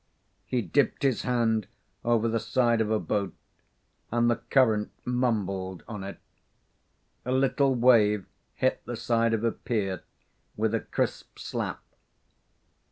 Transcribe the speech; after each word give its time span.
He 0.47 0.63
dipped 0.63 1.03
his 1.03 1.21
hand 1.21 1.67
over 2.03 2.27
the 2.27 2.39
side 2.39 2.81
of 2.81 2.89
a 2.89 2.97
boat 2.99 3.35
and 4.11 4.31
the 4.31 4.37
current 4.37 4.89
mumbled 5.05 5.83
on 5.87 6.03
it. 6.03 6.17
A 7.23 7.31
little 7.31 7.75
wave 7.75 8.25
hit 8.55 8.81
the 8.85 8.95
side 8.97 9.31
of 9.35 9.43
a 9.43 9.51
pier 9.51 10.01
with 10.57 10.73
a 10.73 10.79
crisp 10.79 11.37
slap. 11.37 11.83